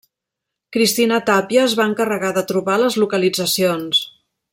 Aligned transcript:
Cristina 0.77 1.19
Tapia 1.27 1.65
es 1.65 1.75
va 1.81 1.87
encarregar 1.91 2.31
de 2.39 2.45
trobar 2.53 2.79
les 2.85 2.97
localitzacions. 3.05 4.03